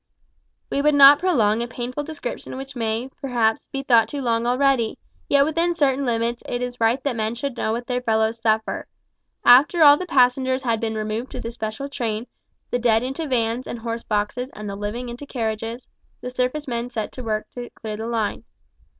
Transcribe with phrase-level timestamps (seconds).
[0.71, 4.97] We would not prolong a painful description which may, perhaps, be thought too long already
[5.29, 8.87] yet within certain limits it is right that men should know what their fellows suffer.
[9.45, 12.25] After all the passengers had been removed to the special train
[12.71, 15.87] the dead into vans and horse boxes and the living into carriages
[16.19, 18.43] the surface men set to work to clear the line.